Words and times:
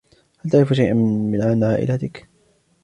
هل 0.45 0.49
تعرف 0.51 0.73
شيئا 0.73 0.93
عن 1.43 1.63
عائلتك؟ 1.63 2.27